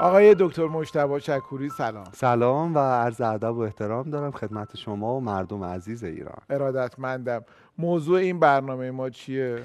آقای 0.00 0.36
دکتر 0.38 0.66
مشتبه 0.66 1.18
شکوری 1.18 1.68
سلام. 1.68 2.04
سلام 2.12 2.74
و 2.74 2.78
عرض 2.78 3.20
ادب 3.20 3.56
و 3.56 3.60
احترام 3.60 4.10
دارم 4.10 4.30
خدمت 4.30 4.76
شما 4.76 5.16
و 5.16 5.20
مردم 5.20 5.64
عزیز 5.64 6.04
ایران. 6.04 6.38
ارادتمندم. 6.50 7.44
موضوع 7.78 8.18
این 8.18 8.40
برنامه 8.40 8.90
ما 8.90 9.10
چیه؟ 9.10 9.62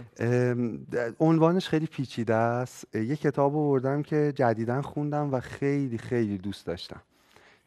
عنوانش 1.20 1.68
خیلی 1.70 1.86
پیچیده 1.86 2.36
است. 2.36 2.96
یه 2.96 3.16
کتاب 3.16 3.56
آوردم 3.56 4.02
که 4.02 4.34
جدیدا 4.36 4.82
خوندم 4.82 5.34
و 5.34 5.40
خیلی 5.40 5.98
خیلی 5.98 6.38
دوست 6.38 6.66
داشتم. 6.66 7.02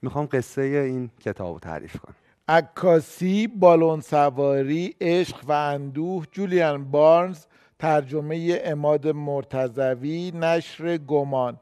می‌خوام 0.03 0.29
قصه 0.33 0.63
این 0.63 1.11
کتاب 1.21 1.53
رو 1.53 1.59
تعریف 1.59 1.97
کنم. 1.97 2.15
عکاسی 2.49 3.47
بالون 3.47 4.01
سواری 4.01 4.95
عشق 5.01 5.45
و 5.49 5.53
اندوه 5.53 6.25
جولیان 6.33 6.85
بارنز 6.85 7.45
ترجمه 7.79 8.61
اماد 8.65 9.09
مرتزوی 9.09 10.33
نشر 10.35 10.97
گمان. 10.97 11.59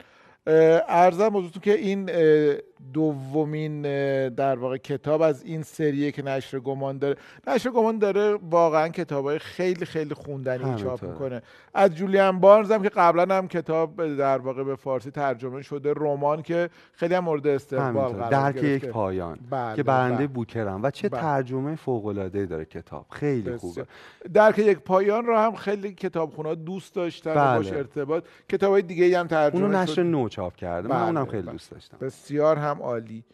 ارزم 0.47 1.29
بزرگتون 1.29 1.63
که 1.63 1.73
این 1.73 2.11
دومین 2.95 3.83
در 4.29 4.59
واقع 4.59 4.77
کتاب 4.77 5.23
از 5.23 5.43
این 5.43 5.63
سریه 5.63 6.13
که 6.13 6.23
نشر 6.23 6.59
گمان 6.59 6.99
داره. 6.99 7.17
نشر 7.47 7.71
گمان 7.71 7.99
داره 7.99 8.39
واقعا 8.51 8.89
کتاب 8.89 9.25
های 9.25 9.39
خیلی 9.39 9.85
خیلی 9.85 10.15
خوندنی 10.15 10.83
چاپ 10.83 11.05
می‌کنه. 11.05 11.43
از 11.75 11.95
جولیان 11.95 12.41
بارنز 12.41 12.71
هم 12.71 12.83
که 12.83 12.89
قبلا 12.89 13.37
هم 13.37 13.49
کتاب 13.49 14.17
در 14.17 14.39
واقع 14.39 14.65
به 14.65 14.77
فارسی 14.77 15.11
ترجمه 15.11 15.63
شده 15.63 15.93
رمان 15.97 16.43
که 16.43 16.71
خیلی 16.93 17.15
هم 17.15 17.25
مورد 17.25 17.47
استقبال 17.47 18.13
قرار 18.13 18.31
درک 18.31 18.63
یک 18.63 18.87
پایان 18.87 19.39
بله 19.51 19.77
که 19.77 19.83
برنده 19.83 20.17
بله. 20.17 20.27
بوکرم. 20.27 20.83
و 20.83 20.91
چه 20.91 21.09
بله. 21.09 21.21
ترجمه 21.21 21.77
فوق 21.77 22.07
العاده 22.07 22.47
داره 22.47 22.65
کتاب. 22.65 23.07
خیلی 23.11 23.57
خوبه. 23.57 23.87
درک 24.35 24.59
یک 24.59 24.79
پایان 24.79 25.27
رو 25.27 25.37
هم 25.37 25.55
خیلی 25.55 25.93
کتابخونا 25.93 26.55
دوست 26.55 26.95
داشتن 26.95 27.35
بله. 27.35 27.57
باش 27.57 27.73
ارتباط. 27.73 28.25
کتاب 28.49 28.71
های 28.73 28.83
دیگه 28.83 29.19
هم 29.19 29.27
ترجمه 29.27 29.63
اونو 29.63 29.79
نشر 29.79 30.03
نو 30.03 30.29
چاپ 30.29 30.57
کرده. 30.57 30.89
من 30.89 31.03
اونم 31.03 31.27
خیلی 31.27 31.51
دوست 31.51 31.71
داشتم. 31.71 31.97
بسیار 32.01 32.57
هم 32.57 32.72
عالی. 32.81 33.25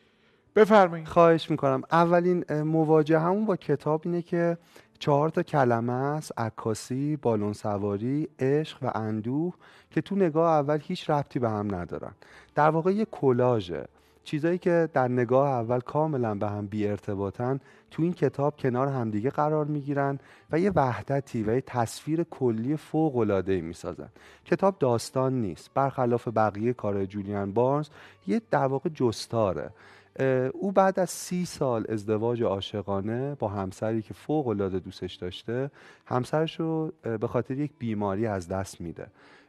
بفرمایید. 0.56 1.09
خواهش 1.09 1.50
می‌کنم. 1.50 1.83
اولین 1.92 2.62
مواجه 2.62 3.19
همون 3.19 3.47
با 3.47 3.56
کتاب 3.56 4.03
اینه 4.05 4.22
که 4.22 4.58
چهار 4.98 5.28
تا 5.28 5.42
کلمه 5.42 5.92
است 5.92 6.33
عکاسی 6.41 7.17
بالون 7.17 7.53
سواری 7.53 8.28
عشق 8.39 8.78
و 8.83 8.91
اندوه 8.94 9.55
که 9.91 10.00
تو 10.00 10.16
نگاه 10.16 10.50
اول 10.50 10.78
هیچ 10.83 11.11
ربطی 11.11 11.39
به 11.39 11.50
هم 11.50 11.75
ندارن. 11.75 12.12
در 12.55 12.70
واقع 12.70 12.92
یه 12.92 13.05
کلاژه. 13.05 13.84
چیزایی 14.29 14.59
که 14.59 14.89
در 14.93 15.09
نگاه 15.09 15.48
اول 15.48 15.81
کاملا 15.81 16.34
به 16.34 16.48
هم 16.48 16.67
بی 16.67 16.87
ارتباطن 16.87 17.61
تو 17.91 18.03
این 18.03 18.12
کتاب 18.12 18.57
کنار 18.57 18.89
همدیگه 18.89 19.31
قرار 19.31 19.65
می‌گیرن 19.65 20.19
و 20.51 20.59
یه 20.59 20.73
وحدتی 20.75 21.43
و 21.43 21.55
یه 21.55 21.61
تصویر 21.61 22.23
کلی 22.23 22.77
فوق 22.77 23.17
العاده 23.17 23.53
ای 23.53 23.61
می‌سازن. 23.61 24.09
کتاب 24.45 24.77
داستان 24.79 25.41
نیست. 25.41 25.71
برخلاف 25.75 26.29
بقیه 26.29 26.73
کار 26.73 27.05
جولیان 27.05 27.53
بارنز 27.53 27.89
یه 28.27 28.43
در 28.51 28.67
واقع 28.67 28.91
جستاره. 28.91 29.71
او 30.53 30.73
بعد 30.73 31.01
از 31.01 31.11
سی 31.11 31.45
سال 31.45 31.84
ازدواج 31.89 32.43
عاشقانه 32.43 33.34
با 33.34 33.49
همسری 33.49 34.03
که 34.03 34.15
فوق 34.15 34.49
العاده 34.49 34.79
دوستش 34.79 35.15
داشته 35.15 35.71
همسرش 36.06 36.61
رو 36.61 36.93
به 37.03 37.27
خاطر 37.27 37.59
یک 37.59 37.71
بیماری 37.79 38.27
از 38.27 38.49
دست 38.49 38.81
میده. 38.81 39.06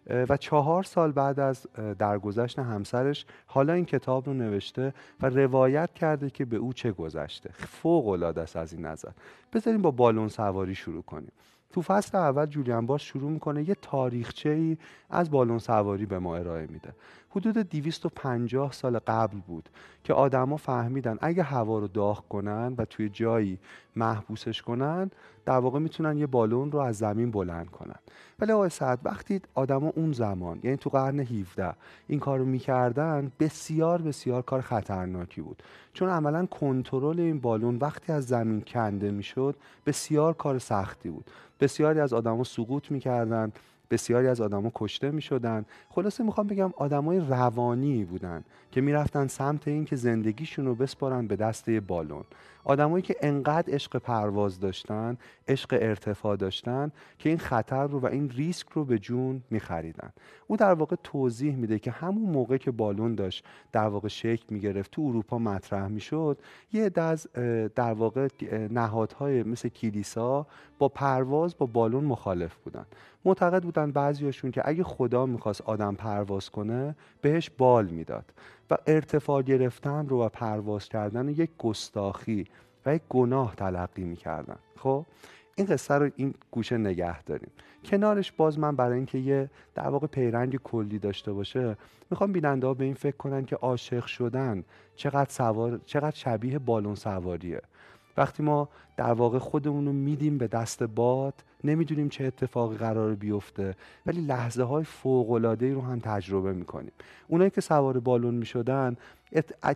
و 0.08 0.38
چهار 0.38 0.84
سال 0.84 1.12
بعد 1.12 1.40
از 1.40 1.68
درگذشت 2.00 2.60
همسرش 2.60 3.26
حالا 3.46 3.74
این 3.74 3.86
کتاب 3.86 4.28
رو 4.28 4.34
نوشته 4.34 4.94
و 5.22 5.30
روایت 5.30 5.94
کرده 5.94 6.30
که 6.30 6.46
به 6.46 6.58
او 6.58 6.74
چه 6.74 6.92
گذشته. 6.92 7.50
فوق 7.54 8.08
العاده 8.08 8.42
است 8.42 8.56
از 8.56 8.74
این 8.74 8.86
نظر. 8.86 9.12
بذاریم 9.54 9.82
با 9.82 9.92
بالون 9.92 10.28
سواری 10.28 10.76
شروع 10.76 11.02
کنیم. 11.02 11.32
تو 11.72 11.82
فصل 11.82 12.18
اول 12.18 12.46
جولیان 12.46 12.86
باش 12.86 13.08
شروع 13.08 13.32
می‌کنه 13.32 13.70
یه 13.70 13.76
تاریخچه 13.82 14.50
ای 14.50 14.78
از 15.10 15.32
بالون 15.32 15.60
سواری 15.60 16.06
به 16.06 16.20
ما 16.20 16.38
ارائه 16.38 16.68
میده. 16.68 16.94
حدود 17.30 17.58
250 17.58 18.72
سال 18.72 19.00
قبل 19.00 19.38
بود 19.48 19.70
که 20.04 20.14
آدما 20.14 20.58
فهمیدن 20.58 21.18
اگه 21.22 21.44
هوا 21.44 21.80
رو 21.80 21.88
داغ 21.88 22.28
کنن 22.28 22.76
و 22.78 22.86
توی 22.86 23.10
جایی 23.10 23.60
محبوسش 23.96 24.62
کنن 24.62 25.12
در 25.46 25.58
واقع 25.58 25.80
می‌تونن 25.80 26.18
یه 26.18 26.28
بالون 26.28 26.72
رو 26.72 26.80
از 26.80 26.98
زمین 26.98 27.32
بلند 27.32 27.70
کنن. 27.70 28.00
ولی 28.40 28.52
آقای 28.52 28.70
سعد 28.70 29.00
وقتی 29.04 29.42
آدما 29.54 29.92
اون 29.96 30.12
زمان 30.12 30.60
یعنی 30.64 30.78
تو 30.78 30.90
قرن 30.90 31.20
17 31.20 31.74
این 32.08 32.20
کارو 32.20 32.46
می‌کردن 32.46 33.32
بسیار 33.40 34.02
بسیار 34.02 34.42
کار 34.42 34.62
خطرناکی 34.62 35.42
بود. 35.42 35.64
چون 35.94 36.10
عملا 36.10 36.46
کنترل 36.46 37.20
این 37.20 37.40
بالون 37.40 37.76
وقتی 37.76 38.12
از 38.12 38.26
زمین 38.26 38.62
کنده 38.62 39.12
می‌شد 39.12 39.56
بسیار 39.86 40.34
کار 40.34 40.60
سختی 40.60 41.10
بود. 41.10 41.26
بسیاری 41.60 42.00
از 42.00 42.14
آدما 42.14 42.44
سقوط 42.44 42.92
می‌کردن. 42.92 43.52
بسیاری 43.92 44.28
از 44.28 44.42
آدما 44.42 44.72
کشته 44.76 45.12
می 45.12 45.22
شدن 45.22 45.66
خلاصه 45.90 46.24
می‌خوام 46.24 46.48
بگم 46.48 46.72
آدمای 46.78 47.20
روانی 47.20 48.06
بودن 48.06 48.44
که 48.72 48.82
می‌رفتن 48.82 49.28
سمت 49.28 49.68
این 49.68 49.86
که 49.86 49.96
زندگیشون 49.96 50.66
رو 50.66 50.76
بسپارن 50.76 51.28
به 51.28 51.36
دسته 51.36 51.80
بالون. 51.80 52.24
آدمایی 52.70 53.02
که 53.02 53.16
انقدر 53.22 53.74
عشق 53.74 53.98
پرواز 53.98 54.60
داشتن 54.60 55.18
عشق 55.48 55.78
ارتفاع 55.82 56.36
داشتن 56.36 56.92
که 57.20 57.30
این 57.30 57.38
خطر 57.38 57.88
رو 57.88 58.00
و 58.00 58.06
این 58.06 58.30
ریسک 58.30 58.70
رو 58.70 58.86
به 58.86 59.00
جون 59.00 59.44
میخریدن. 59.50 60.10
او 60.48 60.58
در 60.58 60.74
واقع 60.74 60.96
توضیح 61.04 61.56
میده 61.56 61.80
که 61.80 61.92
همون 61.92 62.32
موقع 62.32 62.58
که 62.58 62.72
بالون 62.72 63.16
داشت 63.16 63.46
در 63.72 63.88
واقع 63.88 64.08
شکل 64.08 64.46
می‌گرفت 64.50 64.92
تو 64.92 65.02
اروپا 65.02 65.40
مطرح 65.40 65.88
می‌شد 65.88 66.38
یه 66.74 66.92
از 66.96 67.28
در 67.76 67.94
واقع 67.94 68.28
نهادهای 68.72 69.44
مثل 69.44 69.70
کلیسا 69.70 70.48
با 70.80 70.90
پرواز 70.90 71.58
با 71.58 71.66
بالون 71.66 72.04
مخالف 72.04 72.56
بودن. 72.56 72.86
معتقد 73.26 73.64
بودن 73.64 73.92
بعضیاشون 73.92 74.52
که 74.52 74.62
اگه 74.66 74.84
خدا 74.84 75.26
می‌خواست 75.26 75.62
آدم 75.62 75.96
پرواز 75.96 76.50
کنه 76.50 76.96
بهش 77.22 77.50
بال 77.50 77.88
می‌داد. 77.88 78.26
و 78.72 78.78
ارتفاع 78.88 79.42
گرفتن 79.42 80.08
رو 80.08 80.24
و 80.24 80.30
پرواز 80.30 80.90
کردن 80.90 81.30
یک 81.30 81.50
گستاخی 81.58 82.46
و 82.86 82.96
یک 82.96 83.02
گناه 83.10 83.56
تلقی 83.56 84.04
می‌کردن. 84.04 84.58
خب؟ 84.78 85.06
این 85.56 85.68
قصه 85.68 85.94
رو 85.94 86.10
این 86.16 86.34
گوشه 86.52 86.78
نگه 86.78 87.24
داریم. 87.24 87.52
کنارش 87.86 88.32
باز 88.32 88.60
من 88.60 88.76
برای 88.76 88.96
اینکه 88.96 89.18
یه 89.18 89.50
در 89.76 89.88
واقع 89.88 90.08
پیرنگ 90.08 90.56
کلی 90.56 91.00
داشته 91.00 91.34
باشه 91.34 91.78
می‌خوام 92.12 92.32
بیننده 92.32 92.68
ها 92.68 92.74
به 92.74 92.84
این 92.84 92.94
فکر 92.94 93.18
کنن 93.18 93.46
که 93.46 93.56
عاشق 93.56 94.06
شدن 94.06 94.64
چقدر 94.96 95.30
سوار 95.30 95.80
چقدر 95.86 96.16
شبیه 96.16 96.60
بالون 96.60 96.96
سواریه. 96.96 97.62
وقتی 98.18 98.44
ما 98.44 98.70
در 98.98 99.14
واقع 99.14 99.38
خودمون 99.38 99.86
رو 99.86 99.94
میدیم 99.94 100.38
به 100.38 100.48
دست 100.48 100.84
باد 100.84 101.44
نمی‌دونیم 101.64 102.10
چه 102.10 102.26
اتفاقی 102.26 102.78
قرار 102.78 103.16
بیفته 103.16 103.76
ولی 104.06 104.22
لحظه 104.22 104.64
های 104.64 104.84
فوق 104.84 105.32
العاده 105.32 105.74
رو 105.74 105.82
هم 105.82 106.00
تجربه 106.00 106.54
می‌کنیم. 106.54 106.92
اونایی 107.28 107.50
که 107.50 107.62
سوار 107.62 108.00
بالون 108.00 108.34
می‌شدن 108.34 108.98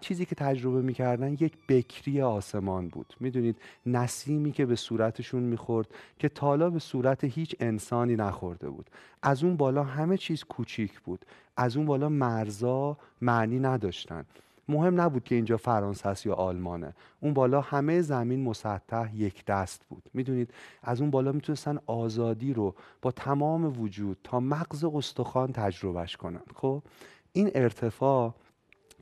چیزی 0.01 0.25
که 0.25 0.35
تجربه 0.35 0.81
می‌کردن 0.81 1.33
یک 1.33 1.53
بکری 1.69 2.21
آسمان 2.21 2.87
بود. 2.87 3.13
می‌دونید 3.19 3.55
نسیمی 3.85 4.51
که 4.51 4.65
به 4.65 4.75
صورتشون 4.75 5.43
می‌خورد 5.43 5.87
که 6.19 6.29
تالا 6.29 6.69
به 6.69 6.79
صورت 6.79 7.23
هیچ 7.23 7.55
انسانی 7.59 8.15
نخورده 8.15 8.69
بود. 8.69 8.89
از 9.21 9.43
اون 9.43 9.57
بالا 9.57 9.83
همه 9.83 10.17
چیز 10.17 10.43
کوچیک 10.43 10.99
بود. 10.99 11.25
از 11.57 11.77
اون 11.77 11.85
بالا 11.85 12.09
مرزا 12.09 12.97
معنی 13.21 13.59
نداشتن. 13.59 14.25
مهم 14.67 15.01
نبود 15.01 15.23
که 15.23 15.35
اینجا 15.35 15.57
فرانسه 15.57 16.09
است 16.09 16.25
یا 16.25 16.33
آلمانه. 16.33 16.93
اون 17.19 17.33
بالا 17.33 17.61
همه 17.61 18.01
زمین 18.01 18.43
مسطح 18.43 19.15
یک 19.15 19.45
دست 19.45 19.85
بود. 19.89 20.09
می‌دونید 20.13 20.53
از 20.83 21.01
اون 21.01 21.11
بالا 21.11 21.31
می‌تونستن 21.31 21.79
آزادی 21.85 22.53
رو 22.53 22.75
با 23.01 23.11
تمام 23.11 23.81
وجود 23.81 24.17
تا 24.23 24.39
مغز 24.39 24.83
استخوان 24.83 25.51
تجربهش 25.51 26.17
کنن. 26.17 26.41
خب 26.55 26.83
این 27.33 27.51
ارتفاع 27.55 28.33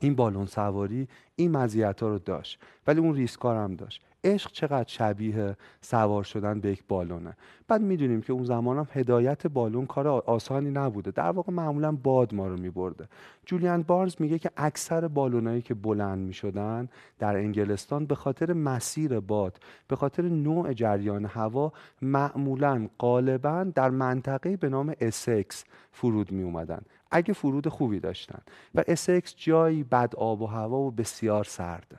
این 0.00 0.14
بالون 0.14 0.46
سواری 0.46 1.08
این 1.36 1.56
مزیت 1.56 2.02
ها 2.02 2.08
رو 2.08 2.18
داشت. 2.18 2.58
ولی 2.86 3.00
اون 3.00 3.14
ریسکار 3.14 3.56
هم 3.56 3.74
داشت. 3.74 4.04
عشق 4.24 4.52
چقدر 4.52 4.88
شبیه 4.88 5.56
سوار 5.80 6.22
شدن 6.24 6.60
به 6.60 6.70
یک 6.70 6.84
بالونه. 6.88 7.36
بعد 7.68 7.80
می‌دونیم 7.80 8.20
که 8.20 8.32
اون 8.32 8.44
زمان 8.44 8.78
هم 8.78 8.86
هدایت 8.92 9.46
بالون 9.46 9.86
کار 9.86 10.08
آسانی 10.08 10.70
نبوده. 10.70 11.10
در 11.10 11.30
واقع 11.30 11.52
معمولا 11.52 11.92
باد 11.92 12.34
ما 12.34 12.46
رو 12.46 12.56
میبرده. 12.56 13.08
جولیان 13.46 13.82
بارز 13.82 14.16
میگه 14.18 14.38
که 14.38 14.50
اکثر 14.56 15.08
بالونایی 15.08 15.62
که 15.62 15.74
بلند 15.74 16.18
می‌شدن 16.18 16.88
در 17.18 17.36
انگلستان 17.36 18.06
به 18.06 18.14
خاطر 18.14 18.52
مسیر 18.52 19.20
باد 19.20 19.58
به 19.88 19.96
خاطر 19.96 20.22
نوع 20.22 20.72
جریان 20.72 21.24
هوا 21.24 21.72
معمولا 22.02 22.88
غالبا 22.98 23.66
در 23.74 23.90
منطقه 23.90 24.56
به 24.56 24.68
نام 24.68 24.94
اسکس 25.00 25.64
فرود 25.92 26.32
می 26.32 26.42
اومدن 26.42 26.82
اگه 27.10 27.34
فرود 27.34 27.68
خوبی 27.68 28.00
داشتن. 28.00 28.38
و 28.74 28.84
اسکس 28.88 29.34
جایی 29.36 29.84
بد 29.84 30.14
آب 30.16 30.42
و 30.42 30.46
هوا 30.46 30.78
و 30.78 30.90
بسیار 30.90 31.44
سرده 31.44 31.98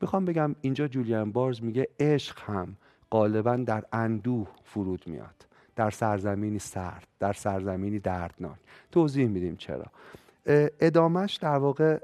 می‌خوام 0.00 0.24
بگم 0.24 0.54
اینجا 0.60 0.88
جولیان 0.88 1.32
بارز 1.32 1.62
میگه 1.62 1.88
عشق 2.00 2.40
هم 2.40 2.76
غالبا 3.10 3.56
در 3.56 3.84
اندوه 3.92 4.48
فرود 4.64 5.02
میاد. 5.06 5.46
در 5.76 5.90
سرزمینی 5.90 6.58
سرد 6.58 7.06
در 7.18 7.32
سرزمینی 7.32 7.98
دردناک. 7.98 8.58
توضیح 8.92 9.28
میدیم 9.28 9.56
چرا. 9.56 9.86
ادامش 10.46 11.36
در 11.36 11.56
واقع 11.56 11.98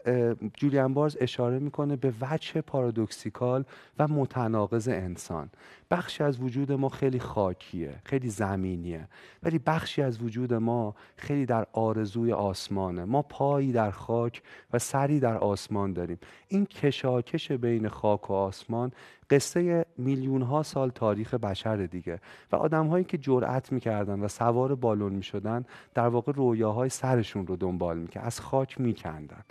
جولیان 0.54 0.94
بارز 0.94 1.16
اشاره 1.20 1.58
می‌کنه 1.58 1.96
به 1.96 2.12
وجه 2.20 2.60
پارادوکسیکال 2.60 3.64
و 3.98 4.08
متناقض 4.08 4.88
انسان. 4.88 5.50
بخشی 5.90 6.24
از 6.24 6.40
وجود 6.40 6.72
ما 6.72 6.88
خیلی 6.88 7.18
خاکیه 7.20 7.94
خیلی 8.04 8.28
زمینیه 8.28 9.08
ولی 9.42 9.58
بخشی 9.58 10.02
از 10.02 10.22
وجود 10.22 10.54
ما 10.54 10.94
خیلی 11.16 11.46
در 11.46 11.66
آرزوی 11.72 12.32
آسمانه. 12.32 13.04
ما 13.04 13.22
پایی 13.22 13.72
در 13.72 13.90
خاک 13.90 14.42
و 14.72 14.78
سری 14.78 15.20
در 15.20 15.38
آسمان 15.38 15.92
داریم. 15.92 16.18
این 16.48 16.66
کشاکش 16.66 17.52
بین 17.52 17.88
خاک 17.88 18.30
و 18.30 18.32
آسمان 18.32 18.92
قصه 19.30 19.86
میلیون 19.98 20.42
ها 20.42 20.62
سال 20.62 20.90
تاریخ 20.90 21.34
بشر 21.34 21.76
دیگه. 21.76 22.20
و 22.52 22.56
آدم 22.56 22.86
هایی 22.86 23.04
که 23.04 23.18
جرأت 23.18 23.72
می‌کردن 23.72 24.20
و 24.20 24.28
سوار 24.28 24.74
بالون 24.74 25.12
می‌شدن 25.12 25.64
در 25.94 26.08
واقع 26.08 26.32
رویاهای 26.32 26.88
سرشون 26.88 27.46
رو 27.46 27.56
دنبال 27.56 27.98
می‌کرد 27.98 28.24
از 28.24 28.40
خاک 28.40 28.80
میکندن. 28.80 29.44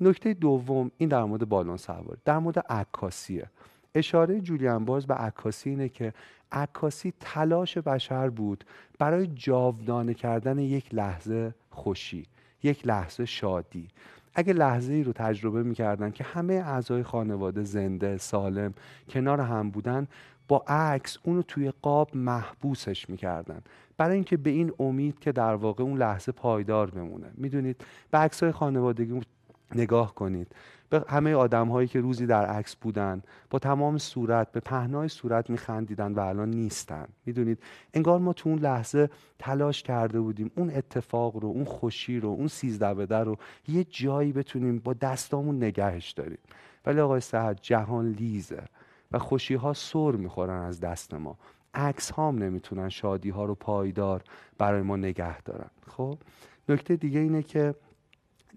نکته 0.00 0.34
دوم 0.34 0.90
این 0.98 1.08
در 1.08 1.24
مورد 1.24 1.48
بالون 1.48 1.76
سواری. 1.76 2.20
در 2.24 2.38
مورد 2.38 2.58
عکاسیه. 2.58 3.50
اشاره 3.94 4.40
جولیان 4.40 4.84
باز 4.84 5.06
به 5.06 5.14
عکاسی 5.14 5.70
اینه 5.70 5.88
که 5.88 6.12
عکاسی 6.52 7.12
تلاش 7.20 7.78
بشر 7.78 8.28
بود 8.28 8.64
برای 8.98 9.26
جاودانه 9.26 10.14
کردن 10.14 10.58
یک 10.58 10.94
لحظه 10.94 11.54
خوشی 11.70 12.26
یک 12.62 12.86
لحظه 12.86 13.24
شادی. 13.24 13.88
اگه 14.34 14.52
لحظه 14.52 14.92
ای 14.92 15.02
رو 15.02 15.12
تجربه 15.12 15.62
می‌کردن 15.62 16.10
که 16.10 16.24
همه 16.24 16.54
اعضای 16.54 17.02
خانواده 17.02 17.64
زنده 17.64 18.16
سالم 18.18 18.74
کنار 19.08 19.40
هم 19.40 19.70
بودن 19.70 20.06
با 20.48 20.64
عکس 20.68 21.18
اونو 21.22 21.42
توی 21.42 21.72
قاب 21.82 22.16
محبوسش 22.16 23.10
می‌کردن. 23.10 23.62
برای 23.96 24.14
اینکه 24.14 24.36
به 24.36 24.50
این 24.50 24.72
امید 24.78 25.18
که 25.18 25.32
در 25.32 25.54
واقع 25.54 25.84
اون 25.84 25.98
لحظه 25.98 26.32
پایدار 26.32 26.90
بمونه. 26.90 27.26
می‌دونید 27.34 27.84
به 28.10 28.18
عکسای 28.18 28.52
خانوادگی 28.52 29.20
نگاه 29.74 30.14
کنید. 30.14 30.46
به 30.92 31.04
همه 31.08 31.34
آدم 31.34 31.68
هایی 31.68 31.88
که 31.88 32.00
روزی 32.00 32.26
در 32.26 32.46
عکس 32.46 32.76
بودن 32.76 33.22
با 33.50 33.58
تمام 33.58 33.98
صورت 33.98 34.52
به 34.52 34.60
پهنای 34.60 35.08
صورت 35.08 35.50
میخندیدن 35.50 36.12
و 36.12 36.20
الان 36.20 36.50
نیستن. 36.50 37.06
می‌دونید؟ 37.26 37.58
انگار 37.94 38.18
ما 38.18 38.32
تو 38.32 38.48
اون 38.48 38.58
لحظه 38.58 39.10
تلاش 39.38 39.82
کرده 39.82 40.20
بودیم. 40.20 40.50
اون 40.56 40.70
اتفاق 40.70 41.36
رو 41.36 41.48
اون 41.48 41.64
خوشی 41.64 42.20
رو 42.20 42.28
اون 42.28 42.48
سیزده 42.48 42.94
بده 42.94 43.16
رو 43.16 43.36
یه 43.68 43.84
جایی 43.84 44.32
بتونیم 44.32 44.78
با 44.78 44.92
دستامون 44.92 45.64
نگهش 45.64 46.10
داریم. 46.10 46.38
ولی 46.86 47.00
آقای 47.00 47.20
سعد 47.20 47.58
جهان 47.62 48.08
لیزه 48.08 48.64
و 49.12 49.18
خوشی 49.18 49.54
ها 49.54 49.72
سر 49.72 50.12
می‌خورن 50.12 50.62
از 50.62 50.80
دست 50.80 51.14
ما. 51.14 51.38
عکس 51.74 52.10
هام 52.10 52.38
نمی‌تونن 52.38 52.88
شادی 52.88 53.30
ها 53.30 53.44
رو 53.44 53.54
پایدار 53.54 54.22
برای 54.58 54.82
ما 54.82 54.96
نگه 54.96 55.42
دارن. 55.42 55.70
خب؟ 55.86 56.18
نکته 56.68 56.96
دیگه 56.96 57.20
اینه 57.20 57.42
که 57.42 57.74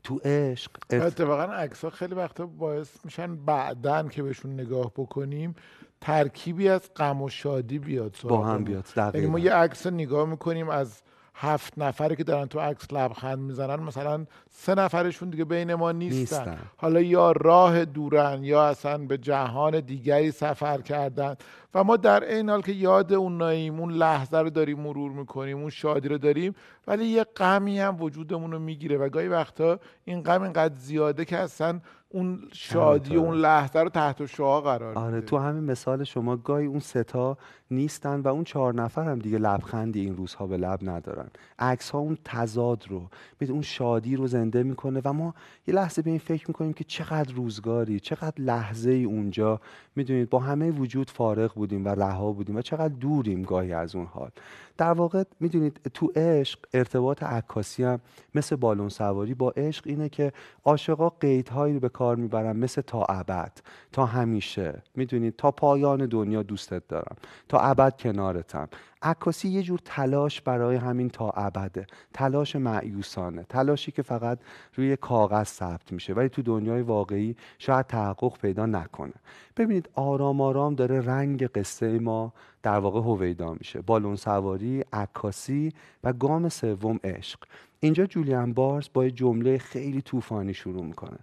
تو 0.06 0.20
عشق 0.26 0.72
اتفاقا 0.92 1.44
عکس 1.44 1.84
ها 1.84 1.90
خیلی 1.90 2.16
وقتا 2.16 2.46
باعث 2.46 3.06
میشن 3.06 3.36
بعدن 3.36 4.08
که 4.08 4.24
بهشون 4.24 4.54
نگاه 4.54 4.92
بکنیم 4.96 5.56
ترکیبی 6.02 6.70
از 6.70 6.82
غم 6.96 7.22
و 7.22 7.30
شادی 7.30 7.80
بیاد 7.80 8.16
با 8.24 8.46
هم 8.46 8.64
بیاد 8.64 8.86
یعنی 9.14 9.28
ما 9.28 9.40
یه 9.40 9.54
عکس 9.54 9.88
نگاه 9.88 10.30
می‌کنیم 10.30 10.70
از 10.70 11.02
هفت 11.36 11.74
نفری 11.78 12.16
که 12.16 12.24
دارن 12.24 12.46
تو 12.46 12.60
عکس 12.60 12.94
لبخند 12.94 13.40
می‌زنن 13.40 13.84
مثلا 13.84 14.26
سه 14.50 14.76
نفرشون 14.76 15.30
دیگه 15.30 15.46
بین 15.46 15.74
ما 15.74 15.92
نیستن. 15.92 16.20
نیستن. 16.20 16.58
حالا 16.78 17.02
یا 17.02 17.32
راه 17.32 17.86
دورن 17.86 18.44
یا 18.44 18.68
اصلا 18.68 18.98
به 18.98 19.18
جهان 19.18 19.80
دیگری 19.80 20.32
سفر 20.32 20.82
کردن 20.82 21.36
و 21.76 21.84
ما 21.84 21.98
در 21.98 22.24
این 22.24 22.50
حال 22.50 22.62
که 22.62 22.72
یاد 22.72 23.14
اون 23.14 23.38
ناییم 23.38 23.80
اون 23.80 23.92
لحظه 23.92 24.38
رو 24.38 24.50
داریم 24.50 24.80
مرور 24.80 25.12
می‌کنیم 25.12 25.58
اون 25.58 25.70
شادی 25.70 26.08
رو 26.08 26.18
داریم 26.18 26.56
ولی 26.88 27.06
یه 27.06 27.24
غمی 27.24 27.80
هم 27.80 28.02
وجودمون 28.02 28.52
رو 28.52 28.60
می‌گیره 28.60 28.98
و 28.98 29.10
گاهی 29.10 29.28
وقتا 29.28 29.80
این 30.06 30.24
غم 30.24 30.42
اینقدر 30.42 30.76
زیاده 30.76 31.26
که 31.26 31.38
اصلا 31.38 31.80
اون 32.10 32.40
شادی 32.54 33.16
و 33.16 33.20
اون 33.20 33.38
لحظه 33.38 33.80
رو 33.80 33.90
تحت 33.90 34.26
شعا 34.26 34.62
قرار 34.62 34.98
آره 34.98 35.22
تو 35.22 35.38
همین 35.38 35.64
مثال 35.64 36.04
شما 36.04 36.38
گاهی 36.38 36.66
اون 36.66 36.80
ستا 36.80 37.38
نیستن 37.72 38.20
و 38.20 38.28
اون 38.28 38.44
چهار 38.44 38.74
نفر 38.74 39.04
هم 39.04 39.20
دیگه 39.20 39.38
لبخندی 39.38 40.00
این 40.00 40.18
روزها 40.18 40.48
به 40.48 40.58
لب 40.58 40.80
ندارن. 40.90 41.28
عکس 41.60 41.90
ها 41.90 42.00
اون 42.00 42.18
تضاد 42.26 42.84
رو 42.90 43.10
اون 43.50 43.62
شادی 43.62 44.16
رو 44.16 44.28
زنده 44.28 44.64
می‌کنه 44.64 45.02
و 45.06 45.14
ما 45.14 45.34
یه 45.68 45.76
لحظه 45.76 46.02
به 46.02 46.10
این 46.10 46.20
فکر 46.20 46.48
می‌کنیم 46.48 46.74
که 46.74 46.84
چقدر 46.84 47.34
روزگاری 47.34 48.00
چقدر 48.00 48.42
لحظه 48.42 48.92
ای 48.92 49.04
اونجا 49.04 49.62
می‌دونید 49.96 50.30
با 50.30 50.40
همه 50.40 50.72
وجود 50.72 51.10
فارغ 51.10 51.54
بودیم 51.54 51.86
و 51.86 51.90
رها 51.90 52.32
بودیم 52.32 52.56
و 52.56 52.62
چقدر 52.62 52.94
دوریم 52.94 53.42
گاهی 53.42 53.74
از 53.74 53.96
اون 53.96 54.06
حال. 54.06 54.30
در 54.78 54.92
واقع 54.92 55.24
می‌دونید 55.40 55.80
تو 55.94 56.12
عشق 56.16 56.60
ارتباط 56.74 57.24
عکاسی 57.24 57.84
هم 57.84 58.00
مثل 58.36 58.56
بالون 58.56 58.90
سواری 58.90 59.34
با 59.34 59.52
عشق 59.52 59.88
اینه 59.88 60.10
که 60.10 60.34
عاشقا 60.66 61.10
قیدهایی 61.10 61.74
رو 61.74 61.80
به 61.80 61.90
کار 61.90 62.16
می‌برن 62.16 62.58
مثل 62.58 62.82
تا 62.82 63.04
ابد 63.04 63.52
تا 63.92 64.06
همیشه. 64.06 64.82
می‌دونید 64.96 65.36
تا 65.36 65.52
پایان 65.52 66.06
دنیا 66.06 66.44
دوستت 66.44 66.88
دارم 66.88 67.16
تا 67.50 67.60
ابد 67.60 67.98
کنارتم. 67.98 68.68
عکاسی 69.06 69.50
یه 69.50 69.64
جور 69.64 69.80
تلاش 69.86 70.42
برای 70.42 70.76
همین 70.76 71.10
تا 71.10 71.30
ابده. 71.30 71.88
تلاش 72.14 72.56
معیوسانه. 72.56 73.44
تلاشی 73.44 73.92
که 73.92 74.02
فقط 74.02 74.40
روی 74.76 74.96
کاغذ 74.96 75.48
ثبت 75.48 75.92
میشه 75.92 76.14
ولی 76.14 76.30
تو 76.30 76.42
دنیای 76.42 76.82
واقعی 76.82 77.36
شاید 77.60 77.88
تحقق 77.88 78.38
پیدا 78.38 78.66
نکنه. 78.66 79.14
ببینید 79.58 79.90
آرام 79.94 80.42
آرام 80.42 80.76
داره 80.76 81.02
رنگ 81.02 81.48
قصه 81.48 82.00
ما 82.00 82.34
در 82.64 82.80
واقع 82.80 83.00
هویدا 83.00 83.54
میشه. 83.54 83.82
بالون 83.82 84.16
سواری 84.16 84.84
عکاسی 84.94 85.74
و 86.04 86.14
گام 86.14 86.50
سوم 86.50 87.00
عشق. 87.04 87.40
اینجا 87.80 88.06
جولیان 88.06 88.54
بارز 88.54 88.90
با 88.94 89.10
جمله 89.10 89.58
خیلی 89.58 90.02
طوفانی 90.02 90.54
شروع 90.54 90.84
می‌کنه. 90.84 91.18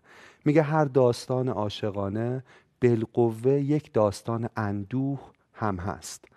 میگه 0.45 0.63
هر 0.63 0.85
داستان 0.85 1.49
عاشقانه 1.49 2.45
بالقوه 2.83 3.53
یک 3.53 3.93
داستان 3.93 4.49
اندوه 4.57 5.21
هم 5.55 5.77
هست. 5.77 6.32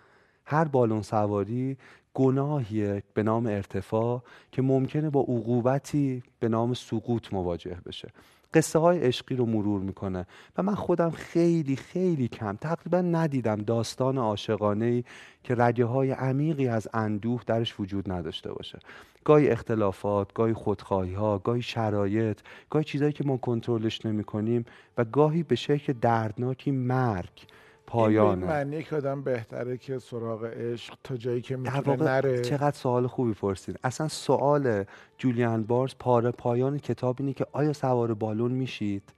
هر 0.45 0.65
بالون 0.65 1.01
سواری 1.01 1.77
گناهیه 2.13 3.03
به 3.13 3.23
نام 3.23 3.45
ارتفاع 3.45 4.21
که 4.51 4.61
ممکنه 4.61 5.09
با 5.09 5.21
عقوبتی 5.21 6.23
به 6.39 6.49
نام 6.49 6.73
سقوط 6.73 7.33
مواجه 7.33 7.77
بشه. 7.85 8.09
قصه 8.53 8.79
های 8.79 8.99
عشقی 8.99 9.35
رو 9.35 9.45
مرور 9.45 9.81
می‌کنه 9.81 10.27
و 10.57 10.63
من 10.63 10.75
خودم 10.75 11.09
خیلی 11.09 11.75
خیلی 11.75 12.27
کم 12.27 12.55
تقریبا 12.55 13.01
ندیدم 13.01 13.55
داستان 13.55 14.17
عاشقانه 14.17 14.85
ای 14.85 15.03
که 15.43 15.55
رگه 15.57 15.85
های 15.85 16.11
عمیقی 16.11 16.67
از 16.67 16.87
اندوه 16.93 17.41
درش 17.47 17.79
وجود 17.79 18.11
نداشته 18.11 18.53
باشه. 18.53 18.79
گاهی 19.23 19.49
اختلافات 19.49 20.33
گاهی 20.33 20.53
خودخواهی 20.53 21.13
ها 21.13 21.37
گاهی 21.37 21.61
شرایط 21.61 22.39
گاهی 22.69 22.85
چیزهایی 22.85 23.13
که 23.13 23.23
ما 23.23 23.37
کنترلش 23.37 24.05
نمی 24.05 24.23
کنیم 24.23 24.65
و 24.97 25.05
گاهی 25.05 25.43
به 25.43 25.55
شکل 25.55 25.93
دردناکی 25.93 26.71
مرگ. 26.71 27.45
پایانه 27.87 28.45
معنی 28.45 28.83
که 28.83 28.95
آدم 28.95 29.21
بهتره 29.21 29.77
که 29.77 29.99
سراغ 29.99 30.45
عشق 30.45 30.93
تا 31.03 31.17
جایی 31.17 31.41
که 31.41 31.57
می‌تونه 31.57 32.03
نره. 32.03 32.41
چقدر 32.41 32.75
سوال 32.77 33.07
خوبی 33.07 33.33
پرسید. 33.33 33.79
اصلا 33.83 34.07
سوال 34.07 34.83
جولیان 35.17 35.63
بارز 35.63 35.93
پاره 35.99 36.31
پایان 36.31 36.79
کتاب 36.79 37.15
اینه 37.19 37.33
که 37.33 37.45
آیا 37.51 37.73
سوار 37.73 38.13
بالون 38.13 38.51
میشید؟ 38.51 39.13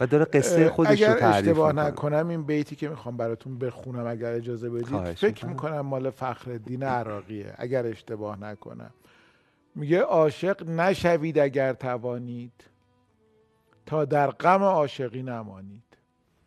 و 0.00 0.06
داره 0.06 0.24
قصه 0.24 0.68
خودش 0.68 1.02
رو 1.02 1.14
تعریف 1.14 1.48
اشتباه 1.48 1.72
نکنم 1.72 2.28
این 2.28 2.42
بیتی 2.42 2.76
که 2.76 2.88
می‌خوام 2.88 3.16
براتون 3.16 3.58
بخونم 3.58 4.06
اگر 4.06 4.32
اجازه 4.32 4.70
بدید. 4.70 5.12
فکر 5.12 5.46
می‌کنم. 5.46 5.80
مال 5.80 6.10
فخر 6.10 6.56
دین 6.56 6.82
عراقیه 6.82 7.54
اگر 7.58 7.86
اشتباه 7.86 8.40
نکنم. 8.40 8.90
میگه 9.74 10.00
عاشق 10.00 10.68
نشوید 10.68 11.38
اگر 11.38 11.72
توانید 11.72 12.64
تا 13.86 14.04
در 14.04 14.30
غم 14.30 14.62
عاشقی 14.62 15.22
نمانید. 15.22 15.93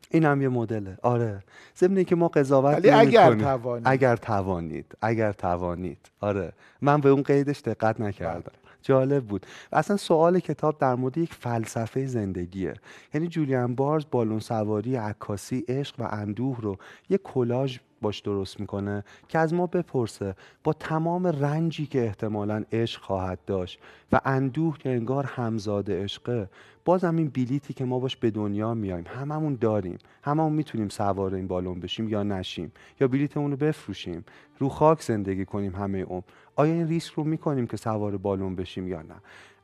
این 0.09 0.25
هم 0.25 0.41
یه 0.41 0.49
مدله. 0.49 0.97
آره. 1.03 1.43
ضمن 1.77 2.03
که 2.03 2.15
ما 2.15 2.27
قضاوت 2.27 2.75
ولی 2.75 2.89
اگر 2.89 3.35
توانید. 3.35 3.87
اگر 3.87 4.15
توانید. 4.15 4.95
اگر 5.01 5.31
توانید. 5.31 5.97
آره. 6.19 6.53
من 6.81 7.01
به 7.01 7.09
اون 7.09 7.23
قیدش 7.23 7.61
دقت 7.61 7.99
نکردم. 8.01 8.51
جالب 8.81 9.23
بود. 9.25 9.45
و 9.71 9.75
اصلا 9.75 9.97
سوال 9.97 10.39
کتاب 10.39 10.77
در 10.77 10.95
مورد 10.95 11.17
یک 11.17 11.33
فلسفه 11.33 12.05
زندگیه. 12.05 12.73
یعنی 13.13 13.27
جولیان 13.27 13.75
بارز 13.75 14.05
بالون 14.11 14.39
سواری 14.39 14.95
عکاسی 14.95 15.63
عشق 15.67 15.95
و 15.99 16.07
اندوه 16.11 16.57
رو 16.61 16.77
یک 17.09 17.21
کلاژ 17.23 17.77
باش 18.01 18.19
درست 18.19 18.59
می‌کنه 18.59 19.03
که 19.27 19.39
از 19.39 19.53
ما 19.53 19.67
بپرسه 19.67 20.35
با 20.63 20.73
تمام 20.73 21.27
رنجی 21.27 21.85
که 21.85 22.03
احتمالا 22.05 22.63
عشق 22.71 23.01
خواهد 23.01 23.39
داشت 23.45 23.79
و 24.11 24.21
اندوه 24.25 24.77
که 24.77 24.89
انگار 24.89 25.25
همزاد 25.25 25.91
عشقه 25.91 26.49
بازم 26.87 27.15
این 27.15 27.29
بلیتی 27.29 27.73
که 27.73 27.85
ما 27.85 27.99
باش 27.99 28.15
به 28.17 28.31
دنیا 28.31 28.73
میایم 28.73 29.05
هممون 29.07 29.55
داریم. 29.55 29.97
هممون 30.23 30.53
می‌تونیم 30.53 30.89
سوار 30.89 31.35
این 31.35 31.47
بالون 31.47 31.79
بشیم 31.79 32.09
یا 32.09 32.23
نشیم. 32.23 32.71
یا 32.99 33.07
بلیتمون 33.07 33.51
رو 33.51 33.57
بفروشیم. 33.57 34.25
رو 34.59 34.69
خاک 34.69 35.01
زندگی 35.01 35.45
کنیم 35.45 35.75
همه 35.75 36.03
عمر. 36.03 36.23
آیا 36.55 36.73
این 36.73 36.87
ریسک 36.87 37.13
رو 37.13 37.23
می‌کنیم 37.23 37.67
که 37.67 37.77
سوار 37.77 38.17
بالون 38.17 38.55
بشیم 38.55 38.87
یا 38.87 39.01
نه؟ 39.01 39.15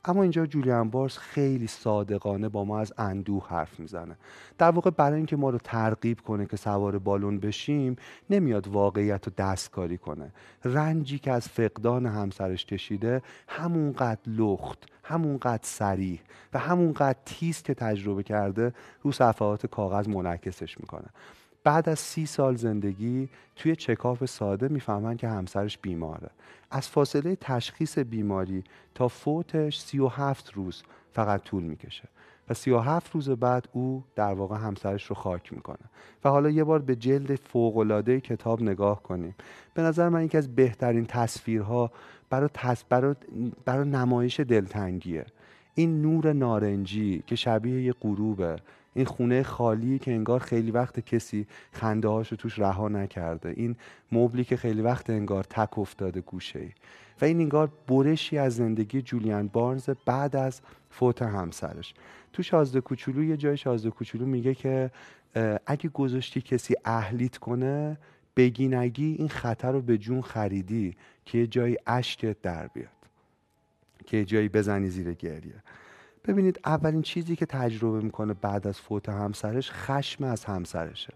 اما 0.04 0.22
اینجا 0.22 0.46
جولیان 0.46 0.90
بارس 0.90 1.18
خیلی 1.18 1.66
صادقانه 1.66 2.48
با 2.48 2.64
ما 2.64 2.80
از 2.80 2.92
اندوه 2.98 3.48
حرف 3.48 3.80
می‌زنه. 3.80 4.16
در 4.58 4.70
واقع 4.70 4.90
برای 4.90 5.16
اینکه 5.16 5.36
ما 5.36 5.50
رو 5.50 5.58
ترغیب 5.58 6.20
کنه 6.20 6.46
که 6.46 6.56
سوار 6.56 6.98
بالون 6.98 7.40
بشیم 7.40 7.96
نمیاد 8.30 8.68
واقعیت 8.68 9.26
رو 9.26 9.32
دستکاری 9.38 9.98
کنه. 9.98 10.32
رنجی 10.64 11.18
که 11.18 11.32
از 11.32 11.48
فقدان 11.48 12.06
همسرش 12.06 12.66
کشیده 12.66 13.22
همونقدر 13.48 14.20
لخت 14.26 14.78
همونقدر 15.02 15.62
سریح 15.62 16.20
و 16.52 16.58
همونقدر 16.58 17.18
تیز 17.24 17.62
که 17.62 17.74
تجربه 17.74 18.22
کرده 18.22 18.72
رو 19.02 19.12
صفحات 19.12 19.66
کاغذ 19.66 20.08
منعکسش 20.08 20.80
می‌کنه. 20.80 21.06
بعد 21.64 21.88
از 21.88 21.98
سی 21.98 22.26
سال 22.26 22.56
زندگی 22.56 23.28
توی 23.56 23.76
چکاپ 23.76 24.24
ساده 24.24 24.68
می‌فهمن 24.68 25.16
که 25.16 25.28
همسرش 25.28 25.78
بیماره. 25.78 26.30
از 26.70 26.88
فاصله 26.88 27.36
تشخیص 27.36 27.98
بیماری 27.98 28.64
تا 28.94 29.08
فوتش 29.08 29.78
سی 29.78 29.98
و 29.98 30.08
هفت 30.08 30.52
روز 30.52 30.82
فقط 31.12 31.42
طول 31.42 31.62
می‌کشه. 31.62 32.08
و 32.48 32.54
سی 32.54 32.70
و 32.70 32.78
هفت 32.78 33.14
روز 33.14 33.30
بعد 33.30 33.68
او 33.72 34.04
در 34.16 34.34
واقع 34.34 34.56
همسرش 34.56 35.04
رو 35.04 35.16
خاک 35.16 35.52
می‌کنه. 35.52 35.90
و 36.24 36.28
حالا 36.28 36.50
یه 36.50 36.64
بار 36.64 36.78
به 36.78 36.96
جلد 36.96 37.34
فوقلاده 37.36 38.20
کتاب 38.20 38.62
نگاه 38.62 39.02
کنیم. 39.02 39.34
به 39.74 39.82
نظر 39.82 40.08
من 40.08 40.24
یکی 40.24 40.38
از 40.38 40.54
بهترین 40.54 41.06
تصویرها 41.06 41.90
برای, 42.30 42.48
تص... 42.54 42.84
برای... 42.88 43.14
برای 43.64 43.88
نمایش 43.88 44.40
دلتنگیه. 44.40 45.26
این 45.74 46.02
نور 46.02 46.32
نارنجی 46.32 47.22
که 47.26 47.36
شبیه 47.36 47.82
یه 47.82 47.92
غروبه 48.00 48.56
این 48.94 49.06
خونه 49.06 49.42
خالی 49.42 49.98
که 49.98 50.12
انگار 50.12 50.40
خیلی 50.40 50.70
وقت 50.70 51.00
کسی 51.00 51.46
خنده 51.72 52.08
رو 52.08 52.22
توش 52.22 52.58
رها 52.58 52.88
نکرده. 52.88 53.54
این 53.56 53.76
مبلی 54.12 54.44
که 54.44 54.56
خیلی 54.56 54.82
وقت 54.82 55.10
انگار 55.10 55.44
تک 55.44 55.78
افتاده 55.78 56.20
گوشه 56.20 56.58
ای. 56.58 56.72
و 57.20 57.24
این 57.24 57.40
انگار 57.40 57.72
برشی 57.88 58.38
از 58.38 58.56
زندگی 58.56 59.02
جولیان 59.02 59.48
بارنز 59.48 59.90
بعد 60.06 60.36
از 60.36 60.60
فوت 60.90 61.22
همسرش. 61.22 61.94
تو 62.32 62.42
شازده 62.42 62.80
کوچولو 62.80 63.24
یه 63.24 63.36
جای 63.36 63.56
شازده 63.56 63.90
کوچولو 63.90 64.26
میگه 64.26 64.54
که 64.54 64.90
اگه 65.66 65.88
گذاشتی 65.88 66.40
کسی 66.40 66.74
اهلیت 66.84 67.38
کنه 67.38 67.98
بگی 68.36 68.68
نگی 68.68 69.14
این 69.18 69.28
خطر 69.28 69.72
رو 69.72 69.80
به 69.80 69.98
جون 69.98 70.22
خریدی 70.22 70.96
که 71.24 71.38
یه 71.38 71.46
جایی 71.46 71.76
اشکت 71.86 72.42
در 72.42 72.66
بیاد 72.66 72.88
که 74.06 74.16
یه 74.16 74.24
جایی 74.24 74.48
بزنی 74.48 74.90
زیر 74.90 75.12
گریه. 75.12 75.62
ببینید 76.24 76.60
اولین 76.64 77.02
چیزی 77.02 77.36
که 77.36 77.46
تجربه 77.46 78.00
می‌کنه 78.00 78.34
بعد 78.34 78.66
از 78.66 78.80
فوت 78.80 79.08
همسرش 79.08 79.70
خشم 79.70 80.24
از 80.24 80.44
همسرشه. 80.44 81.14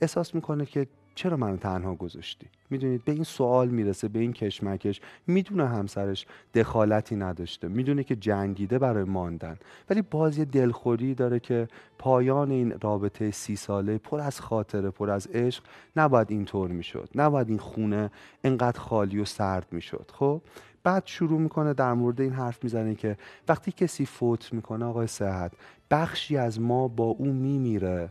احساس 0.00 0.34
می‌کنه 0.34 0.66
که 0.66 0.86
چرا 1.14 1.36
منو 1.36 1.56
تنها 1.56 1.94
گذاشتی؟ 1.94 2.46
می‌دونید 2.70 3.04
به 3.04 3.12
این 3.12 3.24
سوال 3.24 3.68
می‌رسه 3.68 4.08
به 4.08 4.18
این 4.18 4.32
کشمکش 4.32 5.00
می‌دونه 5.26 5.68
همسرش 5.68 6.26
دخالتی 6.54 7.16
نداشته 7.16 7.68
می‌دونه 7.68 8.04
که 8.04 8.16
جنگیده 8.16 8.78
برای 8.78 9.04
ماندن. 9.04 9.56
ولی 9.90 10.02
باز 10.02 10.38
یه 10.38 10.44
دلخوری 10.44 11.14
داره 11.14 11.40
که 11.40 11.68
پایان 11.98 12.50
این 12.50 12.74
رابطه 12.80 13.30
سی 13.30 13.56
ساله 13.56 13.98
پر 13.98 14.20
از 14.20 14.40
خاطره 14.40 14.90
پر 14.90 15.10
از 15.10 15.26
عشق 15.26 15.64
نباید 15.96 16.30
اینطور 16.30 16.70
می‌شد. 16.70 17.08
نباید 17.14 17.48
این 17.48 17.58
خونه 17.58 18.10
انقدر 18.44 18.80
خالی 18.80 19.18
و 19.18 19.24
سرد 19.24 19.66
می‌شد. 19.70 20.10
خب 20.14 20.42
بعد 20.86 21.02
شروع 21.06 21.40
می‌کنه 21.40 21.74
در 21.74 21.92
مورد 21.94 22.20
این 22.20 22.32
حرف 22.32 22.64
می‌زنه 22.64 22.94
که 22.94 23.16
وقتی 23.48 23.72
کسی 23.72 24.06
فوت 24.06 24.52
می‌کنه 24.52 24.84
آقای 24.84 25.06
صحت 25.06 25.52
بخشی 25.90 26.36
از 26.36 26.60
ما 26.60 26.88
با 26.88 27.04
او 27.04 27.32
میمیره 27.32 28.10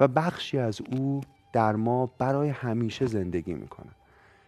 و 0.00 0.08
بخشی 0.08 0.58
از 0.58 0.80
او 0.92 1.20
در 1.52 1.76
ما 1.76 2.06
برای 2.18 2.48
همیشه 2.48 3.06
زندگی 3.06 3.54
می‌کنه. 3.54 3.90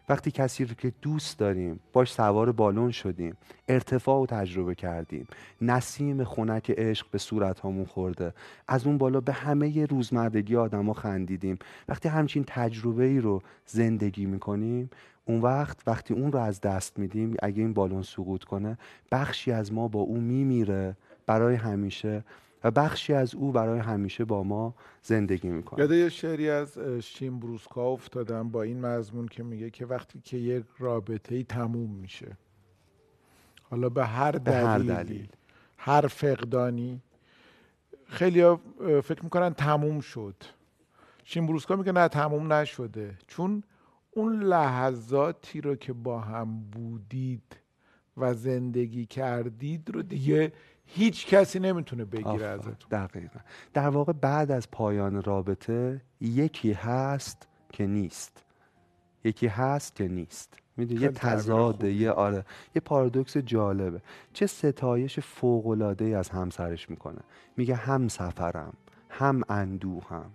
وقتی 0.08 0.30
کسی 0.30 0.64
رو 0.64 0.74
که 0.74 0.92
دوست 1.02 1.38
داریم 1.38 1.80
باش 1.92 2.12
سوار 2.12 2.52
بالون 2.52 2.90
شدیم 2.90 3.36
ارتفاع 3.68 4.20
رو 4.20 4.26
تجربه 4.26 4.74
کردیم 4.74 5.26
نسیم 5.60 6.24
خونک 6.24 6.70
عشق 6.70 7.06
به 7.10 7.18
صورت 7.18 7.60
همون 7.60 7.84
خورده 7.84 8.34
از 8.68 8.86
اون 8.86 8.98
بالا 8.98 9.20
به 9.20 9.32
همه 9.32 9.86
روزمرگی 9.86 10.56
آدما 10.56 10.92
خندیدیم 10.92 11.58
وقتی 11.88 12.08
همچین 12.08 12.44
تجربه 12.46 13.04
ای 13.04 13.20
رو 13.20 13.42
زندگی 13.66 14.26
می‌کنیم 14.26 14.90
اون 15.28 15.40
وقت 15.40 15.82
وقتی 15.86 16.14
اون 16.14 16.32
رو 16.32 16.38
از 16.38 16.60
دست 16.60 16.98
میدیم 16.98 17.36
اگه 17.42 17.62
این 17.62 17.72
بالون 17.72 18.02
سقوط 18.02 18.44
کنه 18.44 18.78
بخشی 19.12 19.52
از 19.52 19.72
ما 19.72 19.88
با 19.88 20.00
او 20.00 20.20
میمیره 20.20 20.96
برای 21.26 21.54
همیشه 21.54 22.24
و 22.64 22.70
بخشی 22.70 23.12
از 23.12 23.34
او 23.34 23.52
برای 23.52 23.78
همیشه 23.78 24.24
با 24.24 24.42
ما 24.42 24.74
زندگی 25.02 25.48
می‌کنه. 25.48 25.80
یاد 25.80 25.92
یه 25.92 26.08
شعری 26.08 26.50
از 26.50 26.78
شیم 27.00 27.40
بروسکا 27.40 27.86
افتادم 27.86 28.48
با 28.48 28.62
این 28.62 28.80
مضمون 28.80 29.28
که 29.28 29.42
میگه 29.42 29.70
که 29.70 29.86
وقتی 29.86 30.20
که 30.20 30.36
یک 30.36 30.64
رابطه 30.78 31.34
ای 31.34 31.44
تموم 31.44 31.90
میشه 31.90 32.36
حالا 33.62 33.88
به 33.88 34.06
هر 34.06 34.30
دلیل, 34.30 34.44
به 34.44 34.66
هر, 34.66 34.78
دلیل. 34.78 35.28
هر 35.76 36.06
فقدانی 36.06 37.02
خیلی 38.06 38.40
ها 38.40 38.60
فکر 39.02 39.24
می‌کنن 39.24 39.54
تموم 39.54 40.00
شد. 40.00 40.34
شیم 41.24 41.46
بروسکا 41.46 41.76
میگه 41.76 41.92
نه 41.92 42.08
تموم 42.08 42.52
نشده. 42.52 43.14
چون 43.26 43.62
اون 44.18 44.42
لحظاتی 44.42 45.60
رو 45.60 45.76
که 45.76 45.92
با 45.92 46.20
هم 46.20 46.60
بودید 46.60 47.56
و 48.16 48.34
زندگی 48.34 49.06
کردید 49.06 49.90
رو 49.90 50.02
دیگه 50.02 50.52
هیچ 50.86 51.26
کسی 51.26 51.58
نمی‌تونه 51.58 52.04
بگیره 52.04 52.46
ازتون. 52.46 52.74
دقیقا. 52.90 53.40
در 53.74 53.88
واقع 53.88 54.12
بعد 54.12 54.50
از 54.50 54.70
پایان 54.70 55.22
رابطه 55.22 56.00
یکی 56.20 56.72
هست 56.72 57.48
که 57.72 57.86
نیست. 57.86 58.44
یکی 59.24 59.46
هست 59.46 59.96
که 59.96 60.08
نیست. 60.08 60.58
می‌دونی؟ 60.76 61.00
یه 61.00 61.08
تضاده 61.08 61.92
یه 61.92 62.10
آره 62.10 62.44
یه 62.74 62.80
پارادوکس 62.80 63.36
جالبه. 63.36 64.02
چه 64.32 64.46
ستایش 64.46 65.20
فوق 65.20 65.66
العاده 65.66 66.04
از 66.04 66.28
همسرش 66.28 66.90
می‌کنه. 66.90 67.20
میگه 67.56 67.74
هم 67.74 68.08
سفرم 68.08 68.72
هم 69.10 69.42
اندوهم. 69.48 70.30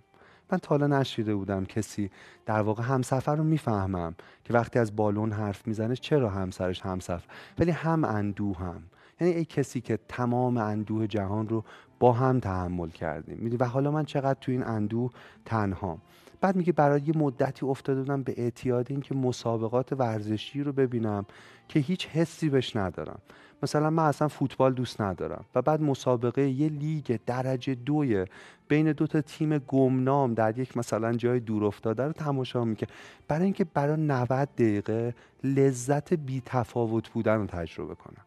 من 0.54 0.58
تا 0.58 0.68
حالا 0.68 0.86
نشیده 0.86 1.34
بودم 1.34 1.64
کسی 1.64 2.10
در 2.46 2.60
واقع 2.60 2.82
همسفر 2.82 3.36
رو 3.36 3.44
می‌فهمم 3.44 4.14
که 4.44 4.54
وقتی 4.54 4.78
از 4.78 4.96
بالون 4.96 5.32
حرف 5.32 5.66
می‌زنه 5.66 5.96
چرا 5.96 6.30
همسرش 6.30 6.80
همسفر 6.80 7.24
ولی 7.58 7.70
هم 7.70 8.04
اندوه 8.04 8.58
هم. 8.58 8.82
یعنی 9.20 9.34
ای 9.34 9.44
کسی 9.44 9.80
که 9.80 9.98
تمام 10.08 10.56
اندوه 10.56 11.06
جهان 11.06 11.48
رو 11.48 11.64
با 12.00 12.12
هم 12.12 12.40
تحمل 12.40 12.88
کردیم. 12.88 13.38
می‌دونی؟ 13.38 13.56
و 13.56 13.64
حالا 13.64 13.90
من 13.90 14.04
چقدر 14.04 14.38
تو 14.40 14.52
این 14.52 14.62
اندوه 14.62 15.10
تنها. 15.44 15.98
بعد 16.40 16.56
میگه 16.56 16.72
برای 16.72 17.00
یه 17.06 17.16
مدتی 17.16 17.66
افتاده 17.66 18.00
بودم 18.00 18.22
به 18.22 18.34
اعتیاد 18.36 18.86
اینکه 18.90 19.14
مسابقات 19.14 19.92
ورزشی 19.92 20.62
رو 20.62 20.72
ببینم 20.72 21.26
که 21.68 21.80
هیچ 21.80 22.08
حسی 22.08 22.48
بهش 22.48 22.76
ندارم. 22.76 23.18
مثلا 23.64 23.90
من 23.90 24.02
اصلا 24.02 24.28
فوتبال 24.28 24.72
دوست 24.72 25.00
ندارم 25.00 25.44
و 25.54 25.62
بعد 25.62 25.82
مسابقه 25.82 26.48
یه 26.48 26.68
لیگ 26.68 27.18
درجه 27.26 27.74
دوی 27.74 28.26
بین 28.68 28.92
دو 28.92 29.06
تا 29.06 29.20
تیم 29.20 29.58
گمنام 29.58 30.34
در 30.34 30.58
یک 30.58 30.76
مثلا 30.76 31.12
جای 31.12 31.40
دور 31.40 31.64
افتاده 31.64 32.04
رو 32.04 32.12
تماشا 32.12 32.64
می‌کنه 32.64 32.88
برای 33.28 33.44
اینکه 33.44 33.64
برای 33.64 33.96
90 33.96 34.48
دقیقه 34.54 35.14
لذت 35.44 36.14
بی 36.14 36.42
تفاوت 36.46 37.08
بودن 37.08 37.36
رو 37.36 37.46
تجربه 37.46 37.94
کنم. 37.94 38.24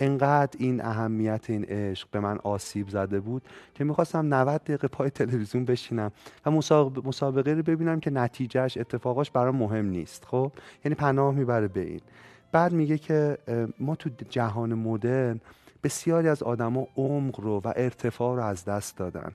انقدر 0.00 0.56
این 0.58 0.84
اهمیت 0.84 1.50
این 1.50 1.64
عشق 1.64 2.08
به 2.10 2.20
من 2.20 2.38
آسیب 2.38 2.88
زده 2.88 3.20
بود 3.20 3.42
که 3.74 3.84
می‌خواستم 3.84 4.34
90 4.34 4.60
دقیقه 4.64 4.88
پای 4.88 5.10
تلویزیون 5.10 5.64
بشینم 5.64 6.12
و 6.46 6.50
مسابقه 7.04 7.54
رو 7.54 7.62
ببینم 7.62 8.00
که 8.00 8.10
نتیجهش 8.10 8.78
اتفاقاش 8.78 9.30
برای 9.30 9.52
مهم 9.52 9.86
نیست 9.86 10.24
خب؟ 10.24 10.52
یعنی 10.84 10.94
پناه 10.94 11.34
می‌بره 11.34 11.68
به 11.68 11.80
این. 11.80 12.00
بعد 12.52 12.72
میگه 12.72 12.98
که 12.98 13.38
ما 13.80 13.96
تو 13.96 14.10
جهان 14.30 14.74
مدرن 14.74 15.40
بسیاری 15.82 16.28
از 16.28 16.42
آدما 16.42 16.86
عمق 16.96 17.40
رو 17.40 17.60
و 17.64 17.72
ارتفاع 17.76 18.36
رو 18.36 18.42
از 18.42 18.64
دست 18.64 18.96
دادن. 18.96 19.32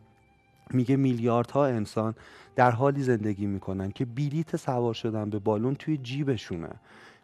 میگه 0.71 0.95
میلیاردها 0.95 1.65
انسان 1.65 2.15
در 2.55 2.71
حالی 2.71 3.03
زندگی 3.03 3.45
می‌کنن 3.45 3.91
که 3.91 4.05
بلیت 4.05 4.55
سوار 4.55 4.93
شدن 4.93 5.29
به 5.29 5.39
بالون 5.39 5.75
توی 5.75 5.97
جیبشونه. 5.97 6.69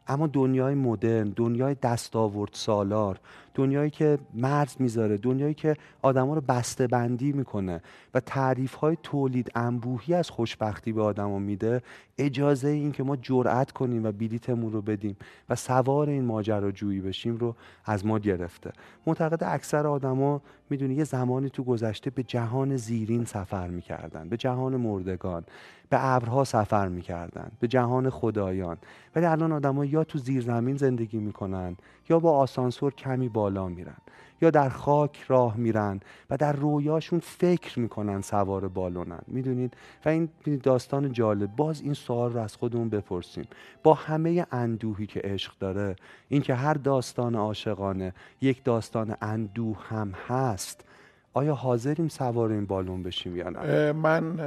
اما 0.08 0.27
دنیای 0.27 0.75
مدرن 0.75 1.29
دنیای 1.36 1.75
دستاورد 1.75 2.51
سالار 2.53 3.20
دنیایی 3.53 3.89
که 3.89 4.18
مرز 4.34 4.75
می‌ذاره 4.79 5.18
دنیایی 5.18 5.53
که 5.53 5.75
آدما 6.01 6.34
رو 6.34 6.41
بسته 6.41 6.88
بندی 6.88 7.32
می‌کنه 7.32 7.82
و 8.13 8.20
تعریف 8.20 8.74
های 8.74 8.98
تولید 9.03 9.51
انبوهی 9.56 10.13
از 10.13 10.29
خوشبختی 10.29 10.91
به 10.91 11.01
آدما 11.01 11.39
میده 11.39 11.82
اجازه 12.18 12.68
این 12.68 12.91
که 12.91 13.03
ما 13.03 13.15
جرأت 13.15 13.72
کنیم 13.72 14.03
و 14.03 14.12
بلیتمون 14.12 14.72
رو 14.72 14.82
بدیم 14.82 15.18
و 15.50 15.56
سوار 15.56 16.10
این 16.10 16.25
ماجراجویی 16.25 17.01
بشیم 17.01 17.38
رو 17.38 17.56
از 17.86 18.06
ما 18.06 18.20
گرفته. 18.20 18.72
معتقد 19.08 19.44
اکثر 19.44 19.88
آدما 19.88 20.41
می‌دونی 20.70 20.94
یه 20.94 21.03
زمانی 21.03 21.50
تو 21.50 21.63
گذشته 21.63 22.10
به 22.10 22.24
جهان 22.24 22.75
زیرین 22.77 23.25
سفر 23.25 23.68
می‌کردن 23.68 24.29
به 24.29 24.38
جهان 24.38 24.75
مردگان. 24.75 25.44
به 25.89 26.05
ابرها 26.05 26.43
سفر 26.43 26.88
می‌کردن 26.88 27.51
به 27.60 27.67
جهان 27.67 28.10
خدایان. 28.10 28.77
ولی 29.15 29.25
الان 29.25 29.51
آدما 29.51 29.86
یا 29.86 30.03
تو 30.03 30.19
زیرزمین 30.19 30.77
زندگی 30.77 31.17
می‌کنن 31.17 31.77
یا 32.10 32.19
با 32.19 32.38
آسانسور 32.38 32.93
کمی 32.93 33.29
بالا 33.29 33.67
میرن 33.67 33.98
یا 34.41 34.50
در 34.50 34.69
خاک 34.69 35.24
راه 35.27 35.58
میرن 35.58 36.00
و 36.29 36.38
در 36.38 36.53
رویاشون 36.53 37.19
فکر 37.19 37.79
می‌کنن 37.79 38.22
سوار 38.22 38.67
بالونن. 38.67 39.19
می‌دونید؟ 39.27 39.74
و 40.05 40.10
این 40.10 40.29
داستان 40.63 41.12
جالب. 41.12 41.55
باز 41.55 41.81
این 41.81 41.93
سوال 41.93 42.34
رو 42.34 42.39
از 42.39 42.55
خودمون 42.55 42.89
بپرسیم. 42.89 43.48
با 43.84 43.93
همه 43.93 44.46
اندوهی 44.51 45.08
که 45.08 45.22
عشق 45.24 45.53
داره 45.60 45.96
اینکه 46.29 46.55
هر 46.55 46.74
داستان 46.74 47.36
عاشقانه 47.36 48.13
یک 48.41 48.63
داستان 48.63 49.15
اندوه 49.22 49.77
هم 49.89 50.13
هست 50.27 50.86
آیا 51.33 51.55
حاضریم 51.55 52.07
سوار 52.07 52.51
این 52.51 52.65
بالون 52.65 53.03
بشیم 53.03 53.38
یا 53.38 53.50
نه؟ 53.50 53.91
من 53.91 54.39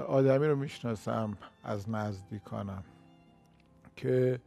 آدمی 0.00 0.46
رو 0.46 0.56
می‌شناسم 0.56 1.36
از 1.64 1.90
نزدیکانم 1.90 2.84
که 3.96 4.40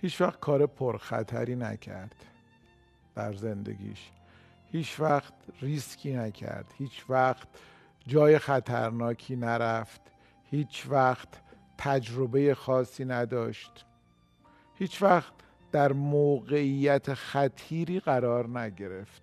هیچ 0.00 0.20
وقت 0.20 0.40
کار 0.40 0.66
پرخطری 0.66 1.56
نکرد 1.56 2.14
در 3.14 3.32
زندگیش. 3.32 4.10
هیچ 4.72 5.00
وقت 5.00 5.32
ریسکی 5.60 6.16
نکرد. 6.16 6.74
هیچ 6.78 7.04
وقت 7.08 7.48
جای 8.06 8.38
خطرناکی 8.38 9.36
نرفت. 9.36 10.00
هیچ 10.50 10.86
وقت 10.88 11.28
تجربه 11.78 12.54
خاصی 12.54 13.04
نداشت. 13.04 13.84
هیچ 14.74 15.02
وقت 15.02 15.32
در 15.72 15.92
موقعیت 15.92 17.14
خطیری 17.14 18.00
قرار 18.00 18.58
نگرفت. 18.58 19.22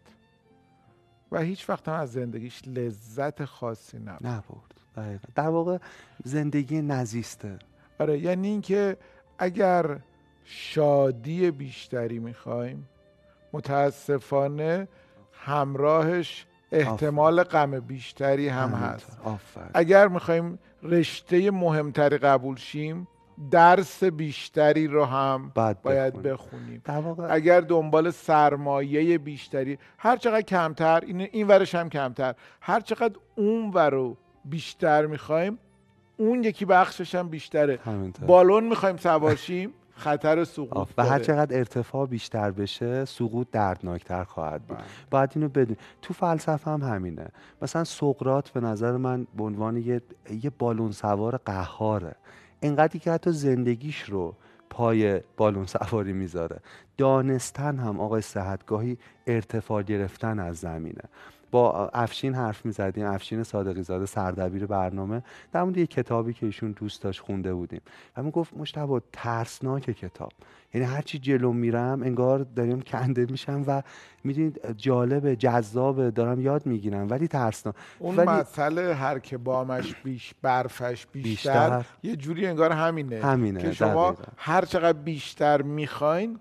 و 1.34 1.40
هیچ 1.40 1.70
وقت 1.70 1.88
هم 1.88 1.94
از 1.94 2.12
زندگیش 2.12 2.62
لذت 2.68 3.46
خاصی 3.46 4.00
نبرد 4.00 4.26
نبرد 4.26 5.22
در 5.36 5.48
واقع 5.50 5.78
زندگی 6.24 6.82
نزیسته. 6.82 7.60
آره 8.00 8.20
یعنی 8.20 8.48
اینکه 8.48 8.98
اگر 9.40 10.00
شادی 10.46 11.52
بیشتری 11.52 12.20
می‌خوایم 12.20 12.90
متاسفانه 13.54 14.88
همراهش 15.34 16.46
احتمال 16.72 17.44
غم 17.44 17.80
بیشتری 17.80 18.48
هم 18.48 18.70
هست. 18.70 19.18
اگر 19.74 20.08
می‌خوایم 20.08 20.60
رشته 20.84 21.52
مهمتری 21.52 22.18
قبول 22.18 22.56
شیم 22.56 23.08
درس 23.52 24.04
بیشتری 24.04 24.88
رو 24.88 25.06
هم 25.06 25.52
باید 25.84 26.22
بخونیم, 26.22 26.82
اگر 27.30 27.62
دنبال 27.62 28.12
سرمایه 28.12 29.18
بیشتری 29.18 29.78
هر 29.98 30.18
چقدر 30.18 30.42
کمتر 30.42 31.02
این, 31.06 31.22
این 31.22 31.48
ورش 31.48 31.76
هم 31.76 31.90
کمتر. 31.90 32.36
هر 32.62 32.80
چقدر 32.80 33.16
اون 33.36 33.70
ور 33.70 33.90
رو 33.90 34.18
بیشتر 34.46 35.06
می‌خوایم 35.06 35.60
اون 36.18 36.44
یکی 36.44 36.66
بخشش 36.66 37.16
هم 37.16 37.30
بیشتره. 37.30 37.80
بالون 38.28 38.64
می‌خوایم 38.64 38.98
سواشیم 38.98 39.74
خطر 39.96 40.44
سقوط 40.44 40.88
و 40.98 41.04
هر 41.06 41.20
چقدر 41.20 41.58
ارتفاع 41.58 42.08
بیشتر 42.08 42.52
بشه 42.52 43.06
سقوط 43.06 43.48
دردناکتر 43.52 44.24
خواهد 44.24 44.62
بود. 44.62 44.78
بله. 44.78 44.86
باید 45.12 45.32
اینو 45.36 45.50
بدون 45.50 45.78
تو 46.02 46.14
فلسفه 46.14 46.72
هم 46.72 46.82
همینه. 46.82 47.28
مثلا 47.62 47.84
سقرات 47.84 48.50
به 48.50 48.60
نظر 48.60 48.98
من 48.98 49.28
به 49.38 49.44
عنوان 49.44 49.78
یه, 49.78 50.02
یه 50.44 50.52
بالون 50.60 50.92
سوار 50.92 51.38
قهاره. 51.38 52.16
اینقدری 52.64 53.00
که 53.00 53.12
حتی 53.12 53.32
زندگیش 53.32 54.02
رو 54.02 54.36
پای 54.70 55.22
بالون 55.38 55.66
سواری 55.66 56.14
می‌ذاره. 56.14 56.60
دانستن 56.98 57.78
هم 57.78 58.00
آقای 58.00 58.22
صحتگاهی 58.22 58.98
ارتفاع 59.28 59.84
گرفتن 59.84 60.40
از 60.40 60.58
زمینه. 60.58 61.04
با 61.52 61.90
افشین 61.94 62.34
حرف 62.36 62.66
می‌زدیم 62.66 63.06
افشین 63.06 63.44
صادقی 63.44 63.84
زاده 63.84 64.06
سردبیر 64.06 64.66
برنامه. 64.66 65.24
در 65.52 65.64
مورد 65.64 65.78
یه 65.78 65.88
کتابی 65.88 66.34
که 66.34 66.46
ایشون 66.46 66.72
دوست 66.72 67.02
داشت 67.02 67.22
خونده 67.22 67.54
بودیم. 67.54 67.82
و 68.18 68.24
گفت 68.24 68.58
مشتبه 68.58 69.02
ترسناک 69.12 69.84
کتاب. 69.84 70.32
یعنی 70.74 70.88
هرچی 70.88 71.20
جلو 71.20 71.54
میرم 71.54 72.04
انگار 72.04 72.40
داریم 72.40 72.82
کنده 72.82 73.26
میشم 73.30 73.64
و 73.68 73.82
می‌دونید 74.24 74.78
جالب 74.78 75.34
جذاب 75.34 76.10
دارم 76.10 76.42
یاد 76.42 76.66
می‌گیرم 76.66 77.10
ولی 77.10 77.28
ترسناک. 77.28 77.76
اون 78.00 78.16
ولی... 78.16 78.30
مسئله 78.30 78.94
هر 78.96 79.20
که 79.20 79.38
بامش 79.38 79.96
بیش 80.04 80.34
برفش 80.42 81.08
بیشتر, 81.12 81.70
بیشتر. 81.70 81.86
یه 82.04 82.16
جوری 82.16 82.48
انگار 82.48 82.72
همینه 82.72 83.22
همینه 83.22 83.62
که 83.62 83.72
شما 83.72 84.16
هر 84.38 84.66
چقدر 84.66 84.98
بیشتر 84.98 85.62
می‌خواین 85.62 86.40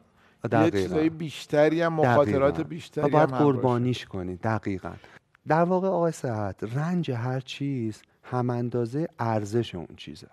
یه 0.52 0.70
چیزای 0.70 1.10
بیشتری 1.10 1.82
هم 1.82 1.92
مخاطرات 1.92 2.60
بیشتری 2.60 3.10
باید 3.10 3.28
قربانیش 3.28 4.06
کنید 4.06 4.40
دقیقا. 4.40 4.92
در 5.48 5.62
واقع 5.64 5.88
آقای 5.88 6.12
صحت 6.12 6.76
رنج 6.76 7.10
هر 7.10 7.40
چیز 7.40 8.02
هم 8.22 8.50
اندازه 8.50 9.08
ارزش 9.18 9.74
اون 9.74 9.96
چیزه. 9.96 10.28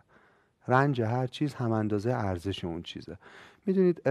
رنج 0.68 1.02
هر 1.02 1.28
چیز 1.28 1.54
هم 1.54 1.72
اندازه 1.72 2.14
ارزش 2.14 2.66
اون 2.66 2.82
چیزه. 2.82 3.18
می‌دونید 3.66 4.02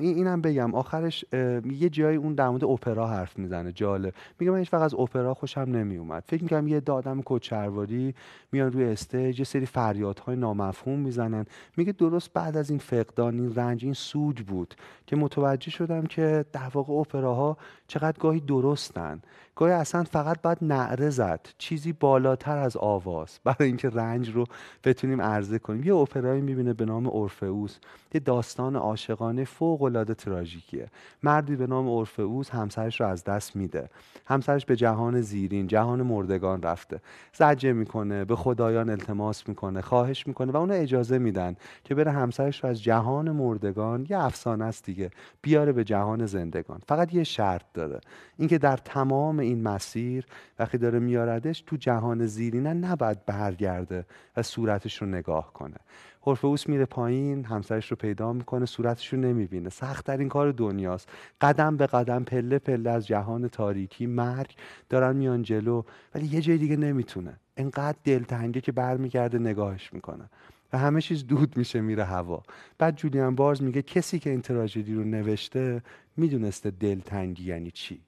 اینم 0.00 0.40
بگم 0.40 0.74
آخرش 0.74 1.24
یه 1.72 1.88
جایی 1.88 2.16
اون 2.16 2.34
در 2.34 2.48
مورد 2.48 2.64
اپرا 2.64 3.06
حرف 3.06 3.38
می‌زنه 3.38 3.72
جالب. 3.72 4.14
میگه 4.38 4.52
من 4.52 4.58
هیچ 4.58 4.72
وقت 4.72 4.82
از 4.82 4.94
اپرا 4.94 5.34
خوشم 5.34 5.60
نمیومد 5.60 6.24
فکر 6.26 6.42
می‌کنم 6.42 6.68
یه 6.68 6.80
دادم 6.80 7.22
کوچرواری 7.22 8.14
میان 8.52 8.72
روی 8.72 8.84
استیج 8.84 9.38
یه 9.38 9.44
سری 9.44 9.66
فریادهای 9.66 10.36
نامفهوم 10.36 10.98
می‌زنن. 10.98 11.46
میگه 11.76 11.92
درست 11.92 12.32
بعد 12.32 12.56
از 12.56 12.70
این 12.70 12.78
فقدان 12.78 13.34
این 13.34 13.54
رنج 13.54 13.84
این 13.84 13.94
سوج 13.94 14.42
بود 14.42 14.74
که 15.06 15.16
متوجه 15.16 15.70
شدم 15.70 16.06
که 16.06 16.44
در 16.52 16.70
واقع 16.74 16.92
اپراها 16.92 17.56
چقدر 17.86 18.18
گاهی 18.18 18.40
درستن. 18.40 19.22
گاهی 19.56 19.72
اصلا 19.72 20.04
فقط 20.04 20.42
باید 20.42 20.58
نعره 20.62 21.10
زد 21.10 21.48
چیزی 21.58 21.92
بالاتر 21.92 22.58
از 22.58 22.76
آواز 22.76 23.38
برای 23.44 23.68
اینکه 23.68 23.88
رنج 23.88 24.30
رو 24.30 24.44
بتونیم 24.84 25.22
عرضه 25.22 25.58
کنیم. 25.58 25.84
یه 25.84 25.94
اپرایی 25.94 26.40
می‌بینه 26.40 26.72
به 26.72 26.84
نام 26.84 27.06
اورفئوس. 27.06 27.78
یه 28.14 28.20
داستان 28.20 28.49
عاشقانه 28.58 29.44
فوق 29.44 29.82
العاده 29.82 30.14
تراژیکیه. 30.14 30.88
مردی 31.22 31.56
به 31.56 31.66
نام 31.66 31.88
اورفئوس 31.88 32.50
همسرش 32.50 33.00
رو 33.00 33.06
از 33.06 33.24
دست 33.24 33.56
میده. 33.56 33.90
همسرش 34.26 34.66
به 34.66 34.76
جهان 34.76 35.20
زیرین 35.20 35.66
جهان 35.66 36.02
مردگان 36.02 36.62
رفته. 36.62 37.00
زجه 37.32 37.72
می‌کنه 37.72 38.24
به 38.24 38.36
خدایان 38.36 38.90
التماس 38.90 39.48
می‌کنه 39.48 39.80
خواهش 39.80 40.26
می‌کنه 40.26 40.52
و 40.52 40.56
اون 40.56 40.70
اجازه 40.70 41.18
میدن 41.18 41.56
که 41.84 41.94
بره 41.94 42.10
همسرش 42.10 42.64
رو 42.64 42.70
از 42.70 42.82
جهان 42.82 43.30
مردگان 43.30 44.06
یه 44.10 44.18
افسانه 44.18 44.64
است 44.64 44.84
دیگه 44.84 45.10
بیاره 45.42 45.72
به 45.72 45.84
جهان 45.84 46.26
زندگان. 46.26 46.80
فقط 46.88 47.14
یه 47.14 47.24
شرط 47.24 47.64
داره. 47.74 48.00
اینکه 48.38 48.58
در 48.58 48.76
تمام 48.76 49.38
این 49.38 49.62
مسیر 49.62 50.26
وقتی 50.58 50.78
داره 50.78 50.98
میاردش 50.98 51.60
تو 51.60 51.76
جهان 51.76 52.26
زیرینه 52.26 52.72
نباید 52.72 53.26
برگرده 53.26 54.06
و 54.36 54.42
صورتش 54.42 55.02
رو 55.02 55.08
نگاه 55.08 55.52
کنه. 55.52 55.76
هورفئوس 56.22 56.68
میره 56.68 56.84
پایین 56.84 57.44
همسرش 57.44 57.90
رو 57.90 57.96
پیدا 57.96 58.32
می‌کنه 58.32 58.66
صورتش 58.66 59.12
رو 59.12 59.20
نمی‌بینه. 59.20 59.68
سخت 59.68 60.06
در 60.06 60.16
این 60.16 60.28
کار 60.28 60.52
دنیاست. 60.52 61.08
قدم 61.40 61.76
به 61.76 61.86
قدم 61.86 62.24
پله 62.24 62.58
پله 62.58 62.90
از 62.90 63.06
جهان 63.06 63.48
تاریکی 63.48 64.06
مرگ 64.06 64.54
دارن 64.88 65.16
میان 65.16 65.42
جلو 65.42 65.82
ولی 66.14 66.26
یه 66.26 66.40
جای 66.40 66.58
دیگه 66.58 66.76
نمی‌تونه. 66.76 67.36
انقدر 67.56 67.98
دلتنگه 68.04 68.60
که 68.60 68.72
برمیگرده 68.72 69.38
نگاهش 69.38 69.92
می‌کنه. 69.92 70.30
و 70.72 70.78
همه 70.78 71.00
چیز 71.00 71.26
دود 71.26 71.56
میشه 71.56 71.80
میره 71.80 72.04
هوا. 72.04 72.42
بعد 72.78 72.96
جولیان 72.96 73.34
بارز 73.34 73.62
میگه 73.62 73.82
کسی 73.82 74.18
که 74.18 74.30
این 74.30 74.40
تراژدی 74.40 74.94
رو 74.94 75.04
نوشته 75.04 75.82
می‌دونسته 76.16 76.70
دلتنگی 76.70 77.44
یعنی 77.44 77.70
چی؟ 77.70 78.00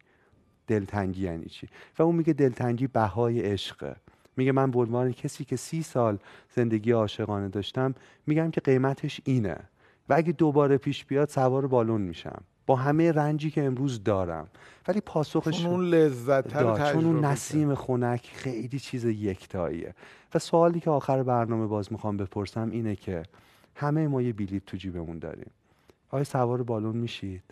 دلتنگی 0.67 1.23
یعنی 1.23 1.47
چی؟ 1.47 1.69
و 1.99 2.03
اون 2.03 2.15
میگه 2.15 2.33
دلتنگی 2.33 2.87
بهای 2.87 3.41
عشقه. 3.41 3.97
میگه 4.37 4.53
من 4.53 4.71
به 4.71 4.79
عنوان 4.79 5.13
کسی 5.13 5.45
که 5.45 5.57
سی 5.57 5.83
سال 5.83 6.19
زندگی 6.57 6.91
عاشقانه 6.91 7.49
داشتم 7.49 7.95
میگم 8.27 8.51
که 8.51 8.61
قیمتش 8.61 9.21
اینه. 9.25 9.57
و 10.09 10.15
اگه 10.15 10.33
دوباره 10.33 10.77
پیش 10.77 11.05
بیاد 11.05 11.29
سوار 11.29 11.67
بالون 11.67 12.01
میشم. 12.01 12.43
با 12.67 12.77
همه 12.77 13.13
رنجی 13.13 13.51
که 13.51 13.65
امروز 13.65 14.05
دارم. 14.05 14.49
ولی 14.89 15.01
پاسخش 15.01 15.63
چون 15.63 15.71
اون 15.71 15.85
لذت 15.85 16.93
چون 16.93 17.05
اون 17.05 17.25
نسیم 17.25 17.75
خنک 17.75 18.31
خیلی 18.35 18.79
چیز 18.79 19.05
یکتاییه. 19.05 19.95
و 20.35 20.39
سوالی 20.39 20.81
که 20.81 20.91
آخر 20.91 21.23
برنامه 21.23 21.67
باز 21.67 21.93
می‌خوام 21.93 22.17
بپرسم 22.17 22.71
اینه 22.71 22.97
که 22.97 23.23
همه 23.75 24.09
ما 24.09 24.23
یه 24.23 24.33
بلیط 24.33 24.63
تو 24.67 24.77
جیبمون 24.77 25.19
داریم. 25.19 25.51
آیا 26.11 26.25
سوار 26.25 26.63
بالون 26.63 26.97
میشید؟ 26.97 27.43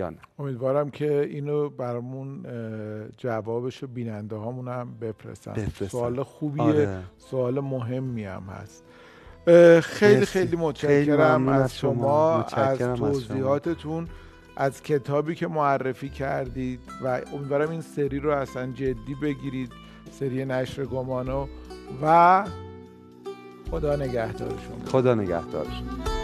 یا 0.00 0.10
نه. 0.10 0.18
امیدوارم 0.38 0.90
که 0.90 1.28
اینو 1.30 1.68
برامون 1.68 2.46
جوابشو 3.16 3.86
بیننده 3.86 4.36
هامون 4.36 4.68
هم 4.68 4.94
بپرسن, 5.00 5.68
سوال 5.88 6.22
خوبیه 6.22 6.62
آره. 6.62 6.98
سوال 7.18 7.60
مهمی 7.60 8.24
هم 8.24 8.42
هست. 8.42 8.84
خیلی 9.80 10.26
خیلی 10.26 10.56
متشکرم 10.56 11.48
از 11.48 11.76
شما. 11.76 12.42
از 12.42 12.78
توضیحاتتون 12.78 14.08
از 14.56 14.82
کتابی 14.82 15.34
که 15.34 15.46
معرفی 15.46 16.08
کردید 16.08 16.80
و 17.04 17.20
امیدوارم 17.34 17.70
این 17.70 17.80
سری 17.80 18.20
رو 18.20 18.30
اصلا 18.30 18.72
جدی 18.72 19.14
بگیرید 19.22 19.72
سری 20.10 20.44
نشر 20.44 20.84
گمانو. 20.84 21.46
و 22.02 22.44
خدا 23.70 23.96
نگهدار 23.96 24.48
شما 24.48 24.90
خدا 24.90 25.14
نگهدار. 25.14 25.64
شما 25.64 26.19